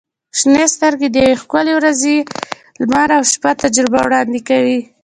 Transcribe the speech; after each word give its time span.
•شنې 0.37 0.65
سترګې 0.75 1.07
د 1.11 1.15
یوې 1.23 1.35
ښکلي 1.41 1.73
ورځنۍ 1.75 2.17
لمر 2.79 3.09
او 3.17 3.23
شپه 3.31 3.51
تجربه 3.63 3.99
وړاندې 4.03 4.39
کوي. 4.49 4.79